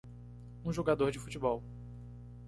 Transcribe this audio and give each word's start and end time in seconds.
um 0.65 0.73
jogador 0.73 1.11
de 1.11 1.19
futebol 1.19 1.61